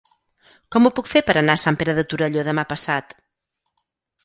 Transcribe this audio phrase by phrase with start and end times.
[0.75, 3.17] Com ho puc fer per anar a Sant Pere de Torelló demà passat?